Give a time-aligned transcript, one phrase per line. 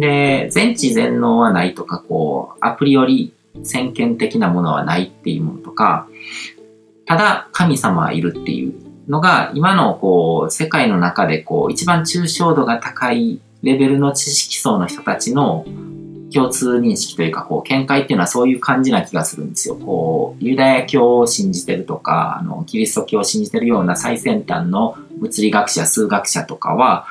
[0.00, 6.08] で、全知全能はないとか、こう、アプリより先見的なものはないっていうものとか、
[7.04, 8.74] ただ神様はいるっていう
[9.08, 15.66] のが、今のこう、世界の中でこう、一番抽象度が高いレベルの知識層の人たちの
[16.32, 19.74] 共通認識というか、こう、見解っていうのはそういう感じな気がするんですよ。
[19.74, 27.06] こう、ユダヤ教を信じてるとか、あの、キリスト教を信じてるような最先端の物理学者、数学者とかは、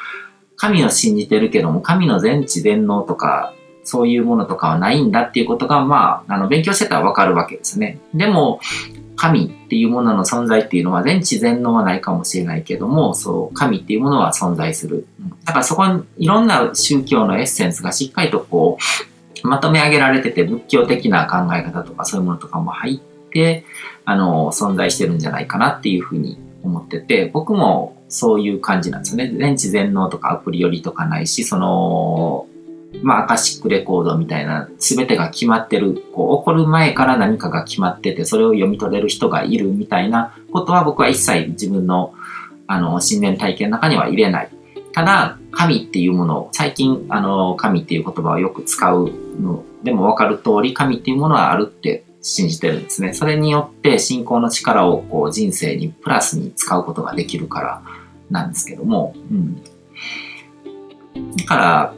[0.59, 3.53] 神を信じてるけども、神の全知全能とか、
[3.85, 7.97] そういうものとかはないんだっていうことが、まあ、あの、勉強してたらわかるわけですね。
[8.13, 8.59] でも、
[9.15, 15.07] 神っていうものの存在っていうのは全知全能はないかもしれないけども、そう、神っていうものは存在する。
[15.45, 18.77] だからそこにいろんな宗教のエッセンスがしっかりとこ
[19.43, 22.99] う、まとめ上げられてて、仏教的な考え方とかそういうものとかも入っ
[23.31, 23.65] て、
[24.03, 29.31] あの、存在してるんじゃないかなっていうふうに思ってて、僕もそういう感じなんですよね。
[29.31, 32.47] 全知全能とかアプリよりとかないし、その、
[33.03, 42.13] まあ、アカシックレコードみたいな、すべてが決まってる、こう、起こる前から何かが決まってて、それを読み取れる人がいるみたいなことは僕は一切自分の、
[42.65, 44.49] あの、信念体験の中には入れない。
[44.91, 53.13] ただ、神っていうものを、最近、あの、神っていう言葉をよく使うのでもわかる通り、神っていうものはあるって信じてるんですね。
[53.13, 57.81] それによって信仰の力をこう人生にプラスに使うことができるから
[58.29, 59.61] なんですけども、うん。
[61.37, 61.93] だから、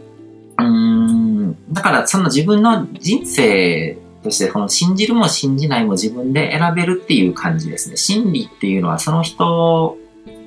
[0.57, 7.97] うん、だからその自分の人生としてこの信じるも信じないも自分で選べるっていう感じですね。
[7.97, 9.97] 真理っていうのはその人、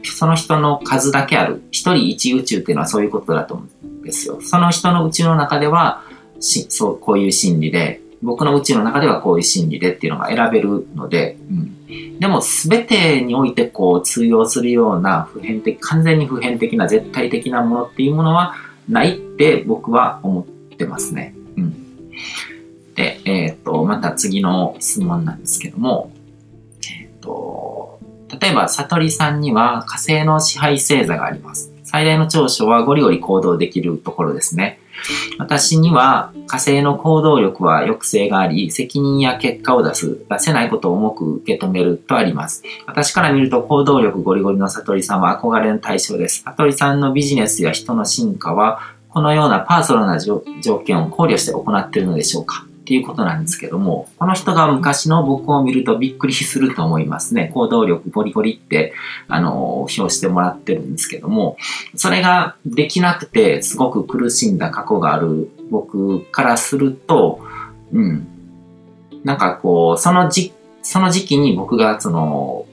[0.05, 1.63] その人の数だけある。
[1.71, 4.39] 一人一宇宙っていうのはそういうことだと思うんですよ。
[4.41, 6.03] その人の宇宙の中では、
[6.41, 11.77] しそう、こういう真理で、僕の宇宙の中ではこういう真理でっていうのが選べるので、うん、
[12.19, 18.55] でも全てにおいてこう通用するような普遍的、完全に普遍的な絶対的なものっていうものは
[18.89, 20.45] ないって僕は思っ
[20.77, 21.35] てますね。
[21.57, 22.11] うん。
[22.95, 26.11] で、えっ、ー、と、また次の質問なんですけども、
[27.01, 28.01] えっ、ー、と、
[28.41, 31.73] 例えば、悟りさんには火星の支配星座があります。
[31.85, 34.81] 最大の長所はゴリゴリ行動できるところですね。
[35.39, 42.63] 私には火星の行動力は抑制があり、責任や結果を出す、出せないことを重く受け止めるとあります。
[42.87, 46.43] 私から見ると行動力ゴリゴリの悟りさんは憧れの対象です。
[46.45, 50.41] 悟りさんのビジネスや人の進化は、このようなパーソナルな条
[50.81, 52.67] 件を考慮して行っているのでしょうか？
[52.85, 57.51] っていうことなんですけども、この人が昔の僕を見るとびっくりすると思いますね。
[57.55, 58.93] 行動力ゴリゴリって、
[59.27, 61.57] あの、表してもらってるんですけども、
[61.97, 67.41] それができなくてすごく苦しんだ過去がある僕からすると、
[67.91, 68.29] うん。
[69.25, 70.53] なんかこう、その時、
[70.83, 72.67] その時期に僕がその、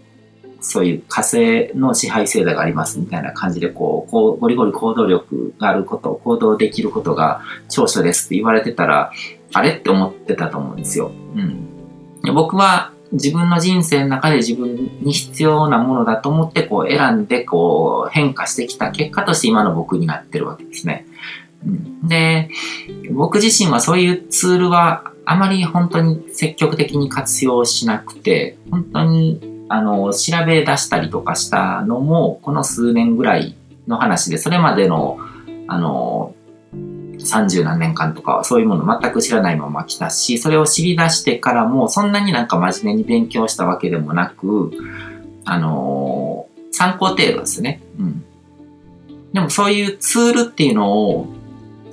[0.60, 9.12] そういう火星の支配制度がありますみたいな感じで、こう、こうゴリゴリ行動力があること、行動できることが長所ですって言われてたら、
[9.54, 9.72] あれ？
[9.72, 11.12] って思ってたと思うんですよ。
[11.36, 12.34] うん。
[12.34, 21.06] 僕は自分の人生の中で自分に必要なものだと思ってこう選んでこう変化してきた結果として今の僕になってるわけですね。
[21.66, 22.50] うん、で、
[23.12, 33.56] 僕自身はそういうツールはあまり本当に積極的に活用しなくて、本当にあの調べ出したりとかしたのもこの数年ぐらい
[33.88, 35.20] の話で、それまでの
[35.68, 36.34] あの
[37.22, 44.72] 30何年間とかはそういうもの全く知らないまま来たし、それを知り出してからもそんなになんか真面目に勉強したわけでもなく、
[45.46, 47.82] あのー、参考程度ですね。
[48.00, 48.26] うん。
[49.34, 51.28] でもそういうツールっていうのを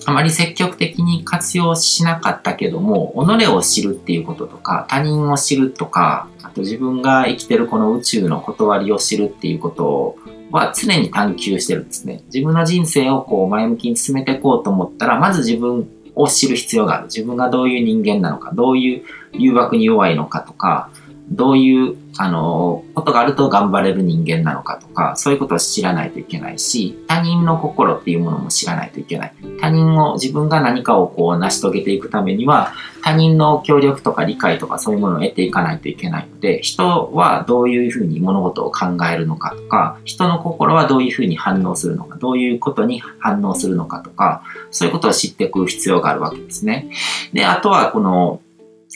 [0.06, 10.16] あまり積極的に活用しなかったけども、己を知るっていうこととか、他人を知るとか、あと自分が生きてるこの宇宙の断りを知るっていうこと
[10.50, 12.22] は常に探求してるんですね。
[12.26, 17.04] 自分の人生をこう前向きに進めていこうと思ったら、まず自分を知る必要がある。
[17.04, 20.90] 自分がどういう人間なのか、どういう誘惑に弱いのかとか、
[21.30, 29.32] どういうあの、ことがあると頑張れる人間なのかとか、そういうことを知らないといけないし、他人の心っていうものも知らないといけない。
[29.60, 32.72] 他人を、自分が何かをこう成し遂げていくためには、
[33.02, 44.42] 他人の協力とか理解とかそういうものを得ていかないといけないので、人はどういうふうに物事を考えるのかとか、人の心はどういうふうに反応するのか、どういうことに反応するのかとか、
[44.72, 46.90] そういうことを知っていく必要があるわけですね。
[47.32, 48.40] で、あとはこの、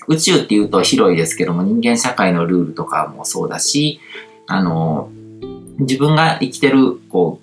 [0.08, 4.00] 宇宙っていうと広いですけども、人間社会のルールとかもそうだし、
[4.46, 5.10] あの、
[5.78, 7.40] 自分が生きてる、こ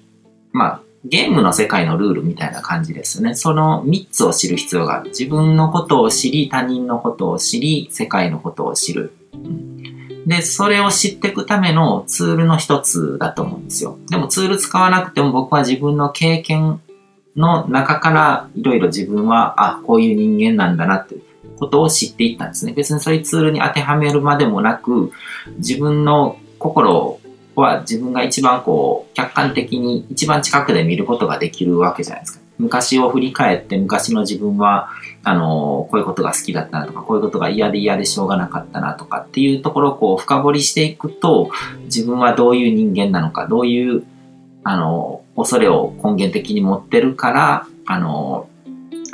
[0.53, 3.33] う、まあ、ゲームの世界のルールみたいな感じですね。
[3.33, 5.09] その3つを知る必要がある。
[5.09, 9.13] 自分のことを知り、他人のことを知り、世界のことを知る。
[10.25, 13.97] で、それを知っていくためのツールの一つだと思うんですよ。
[14.09, 16.81] でもツール使わなくても僕は自分の経験
[17.35, 21.15] の中からいろいろ自分は、あ、こういう人間なんだなって
[21.59, 22.73] ことを知っていったんですね。
[22.73, 25.11] 別にそういうツールに当てはめるまでもなく、
[25.57, 27.19] 自分の心
[27.55, 32.39] は自分が一番こう、客観的に一番近くで見ることができるわけじゃないですか。
[32.59, 34.89] 昔を振り返って昔の自分は、
[35.23, 41.49] あの、こういうことが好きだったなとか、こういうことが嫌で嫌でしょうがなかったなとかっていうところをこう深掘りしていくと、
[41.85, 44.03] 自分はどういう人間なのか、どういう、
[44.65, 48.48] あの、恐れを根源的に持ってるから、あの、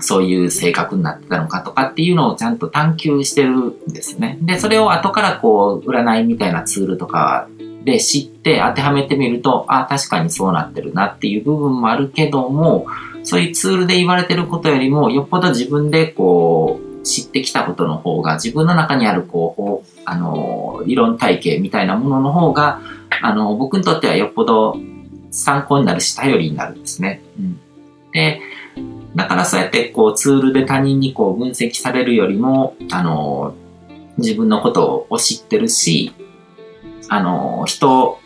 [0.06, 4.38] そういう性格になってたのかとかっていうのをちゃんと探求してるんですね。
[4.42, 7.48] で、それを後からこう、占いみたいなツールとか
[7.86, 12.86] で知って当てはめてみると、あ、確かにそうなってるなっていう部分もあるけども、
[13.24, 22.80] そういうツールで言われてることよりも、よっぽど自分でこう、知ってきたことの方が、自分の中にあるこう、あの、理論体系みたいなものの方が、
[23.22, 24.78] あの、僕にとってはよっぽど
[25.32, 27.22] 参考になるし、頼りになるんですね。
[27.40, 27.60] うん、
[28.12, 28.42] で、
[29.16, 33.56] だからそうやってこうツールで他人にこう分析されるよりも、あの、
[34.18, 36.14] 自分のことを知ってるし、
[37.10, 38.20] あの、人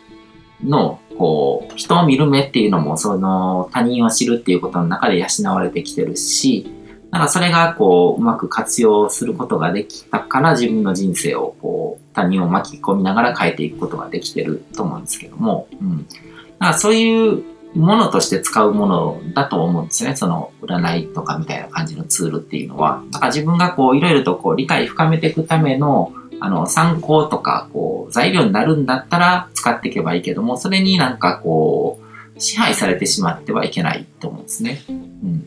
[0.64, 6.70] の、こう、人を見る目っていうのも、その、他人を知るっていうことの中で養われてきてるし、
[7.10, 16.06] なんかそれがこう、うまく活用することができたから自分の人生をこう、他人を巻き込みながら変えていくことができてると思うんですけども、うん。
[16.06, 16.18] だか
[16.58, 17.42] らそういう
[17.74, 20.16] ものとして使うものだと思うんですね。
[20.16, 23.02] その占いとかみたいな感じのツールっていうのは。
[23.10, 26.12] だから自分がこういろいろとこう理解深めていくための
[26.42, 32.00] あの参考とかこう材料になるんだったら使っていけばいいけども、それになんかこ
[32.36, 34.82] う支配されてしまってはいけないと思うんですね。
[34.88, 35.46] うん。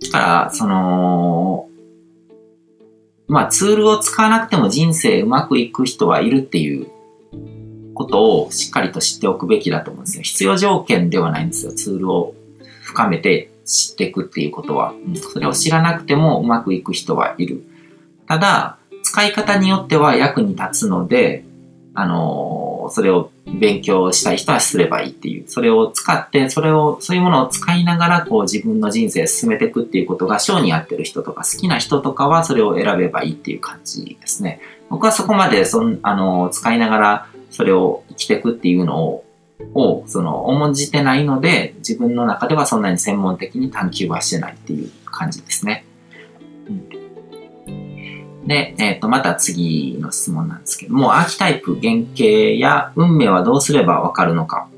[0.00, 1.68] だから、その、
[3.28, 6.86] まあツールを使わなくても人生うまくいく人はいるっていう
[7.96, 10.22] ことをしっかりと知っておくべきだと思うんですよ。
[10.22, 11.72] 必要条件ではないんですよ。
[11.72, 12.34] ツールを
[12.82, 14.92] 深めて知っていくっていうことは。
[15.32, 17.64] それを知らなくてもうまくいく人はいる。
[18.28, 21.44] ただ、使い方によっては役に立つので、
[21.94, 25.44] あのー、それを勉強したい人はすればいいっていう。
[25.48, 34.60] それを使って、それを、そういうものを使いながら、こう自分の人生進めていくっていうことが、性に合ってる人とか好きな人とかは、それを選べばいいっていう感じですね。
[34.90, 37.26] 僕はそこまで、そん、あのー、使いながら、
[37.56, 39.24] それを生きていくっていうのを、
[39.72, 45.86] を、その、重んじてないので、自分の中ではそんなに専門的に探求はしてないっていう感じですね。
[47.66, 54.68] うん、で、えっ、ー、と、また次の質問なんですけども、アーキタイプ、原型や運命はどうすればわかるのか。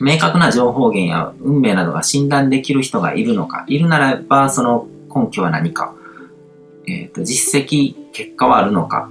[0.00, 3.64] 明確な情報源や運命などが診断できる人がいるのか。
[3.66, 5.92] いるならば、その根拠は何か。
[6.86, 9.10] えっ、ー、と、実績、結果はあるのか。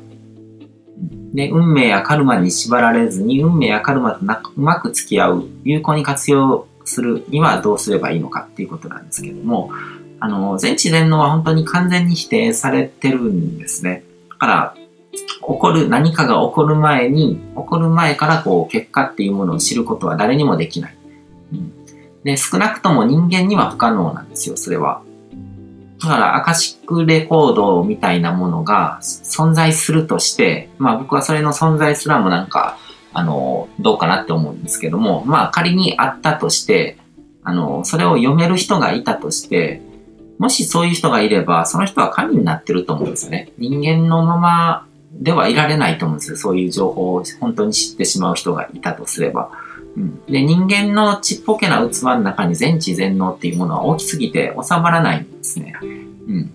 [1.34, 9.72] で、運命やカルマに縛られずに、運命やカルマとなうまく付き合う、有効に活用するにはどうすればいいのかっていうことなんですけども、
[10.20, 14.04] あの、全知全能は本当に完全に否定されてるんですね。
[14.30, 14.76] だから、
[15.14, 20.96] 起こる、何かが起こる前に、起こる前からこう、結果っていうものを知ることは誰にもできない。
[21.54, 21.74] うん、
[22.24, 25.02] で、少なくとも人間には不可能なんですよ、それは。
[26.02, 32.78] だから、アカシックレコードみたいなものが存在するとして、まあ僕はそれの存在すらもなんか、
[33.14, 36.98] あの、どうかなって思うんですけども、まあ仮にあったとして、
[37.44, 39.82] あの、それを読める人がいたとして、
[40.40, 43.52] もしそういう人がいれば、その人は神になってると思うんですよね。
[43.60, 46.38] 人間のままではいられないと思うんですよ。
[46.38, 49.52] そういう情報を本当に知ってしまう人がいたとすれば。
[49.96, 55.74] うん、で人間のちっぽけな器の中に全知全能っていうものは大きすぎて収まらないんですね。
[55.82, 56.52] うん、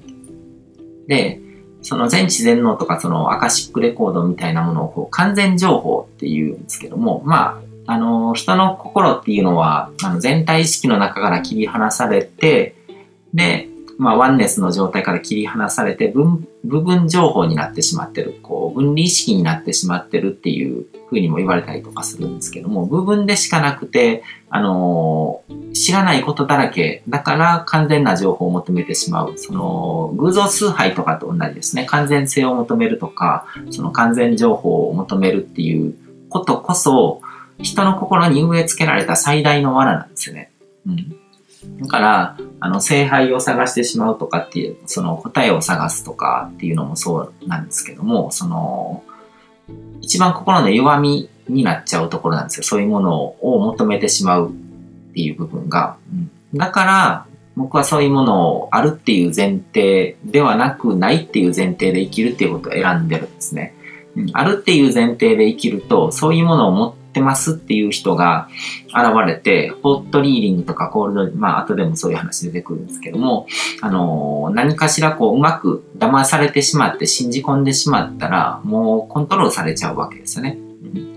[1.07, 1.41] で、
[1.83, 12.75] その全知全能とかそのアカシックレコードみたいなものをこう完全情報っていうんですけども、まあ、あの、人の心っていうのは、あの全体意識の中から切り離されて、
[13.33, 29.35] で、まあ、ワンネスの状態から切り離されて分、部分情報になってしまってる、こう、分離意識になってしまってるっていうふうにも言われたりとかするんですけども、部分でしかなくて、あのー、知らないことだらけ、だから完全な情報を求めてしまう。
[29.37, 31.87] その、偶像崇拝とかと同じですね。
[31.87, 35.95] 完全性を求めるとか、その完全情報を求めるっていう
[36.29, 37.23] ことこそ、
[37.63, 40.51] 人の心に植え付けられた最大の罠なんですよね。
[40.87, 41.17] うん。
[41.81, 49.03] だから、あの、聖杯を探してしまうとかっていう、その答えを探すとかっていうのもそうなんですけども、その、
[50.01, 52.63] 一番心の弱みになっちゃうところなんですよ。
[52.65, 54.53] そういうものを求めてしまうっ
[55.15, 55.97] ていう部分が。
[56.13, 63.75] うん、だから、僕はそういうものをあるっていう前提ではなく、ないっていう前提で生きるっていうことを選んでるんですね。
[64.15, 68.49] うん、あるっていう前提で生きると、そういうものを持っってますっていう人が
[68.89, 73.47] 現れて、ホットリーディングとかコールド、まあ後でもそういう話出てくるんですけども、
[73.81, 80.59] あの、何かしらこううまく騙されてしまって信じ込んでしまったら、もうコントロールされちゃうわけですよね。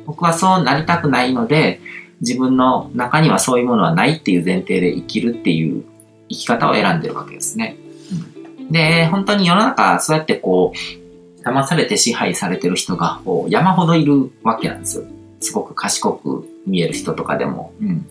[0.06, 1.82] 僕はそうなりたくないので、
[2.22, 5.84] 自分の中にはそういうものはないっていう前提で生きるっていう
[6.30, 7.76] 生き方を選んでるわけですね。
[8.72, 15.06] で、本当に世の中、そうやってこう、騙されて支配されてる人が山ほどいるわけなんですよ。
[15.40, 17.74] すごく賢く見える人とかでも。
[17.82, 18.08] うん、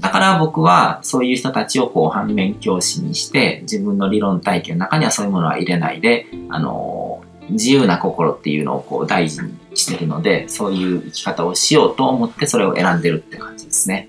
[0.00, 14.08] だから僕はそういう人たちをこう反面教師にして自分の理論体系の中にはそういうものは入れないで、あのー、自由な心っていうのをこう大事にしてるので、そういう生き方をしようと思ってそれを選んでるって感じですね。